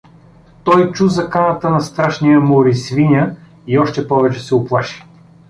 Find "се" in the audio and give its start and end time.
4.39-4.55